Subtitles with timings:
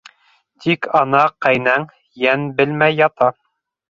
[0.63, 1.85] Тик ана ҡәйнәң
[2.23, 3.31] йән белмәй ята.